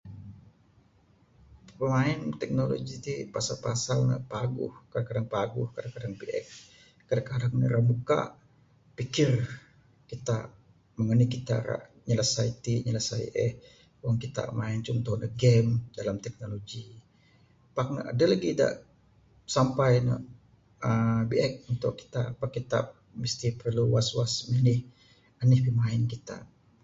Line 1.89 2.23
teknologi 2.41 2.93
ti 3.05 3.13
pasal 3.33 3.57
pasal 3.65 3.97
ne 4.09 4.17
paguh...kadang 4.33 5.07
kadang 5.07 5.27
paguh 5.35 5.67
kadang 5.75 5.93
kadang 5.95 6.15
biek 6.21 6.45
kadang 7.07 7.27
kadang 7.31 7.53
ne 7.59 7.65
ira 7.69 7.79
muka 7.89 8.19
pikir 8.97 9.29
kita 10.09 10.37
meng 10.95 11.09
anih 11.13 11.29
kita 11.35 11.53
ira 11.63 11.77
nyelesai 12.07 12.49
ti 12.63 12.73
nyelesai 12.85 13.23
eh 13.45 13.51
wang 14.03 14.17
kita 14.23 14.41
main 14.59 14.79
contoh 14.87 15.15
ne 15.21 15.27
game 15.41 15.69
dalam 15.97 16.17
teknologi...pak 16.25 17.87
ne 17.93 17.99
adeh 18.09 18.27
lagik 18.31 18.53
da 18.59 18.67
sampai 19.55 19.93
ne 20.07 20.13
uhh 20.89 21.21
biek 21.29 21.51
untuk 21.71 21.93
kita 22.01 22.21
pak 22.39 22.49
kita 22.57 22.79
mesti 23.21 23.47
perlu 23.59 23.83
was 23.93 24.07
was 24.17 24.33
manih...anih 24.51 25.59
pimain 25.65 26.03
kita. 26.13 26.37